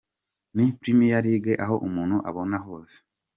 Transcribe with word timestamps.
Ni 0.55 0.65
Premier 0.81 1.21
League 1.25 1.53
aho 1.63 1.75
umuntu 1.87 2.17
abona 2.29 2.57
hose. 2.65 2.97